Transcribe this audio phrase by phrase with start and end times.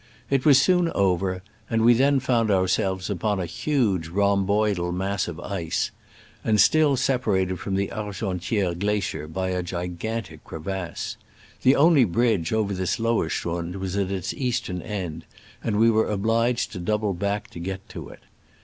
[0.31, 5.39] It was soon over, and we then found ourselves upon a huge rhomboidal mass of
[5.39, 5.91] ice,
[6.43, 11.17] and still separated from the Argentiere glacier by a gigantic crevasse.
[11.61, 15.23] The only bridge over this lower schrund was at its eastern end,
[15.63, 18.21] and we were obliged to double back to get to it.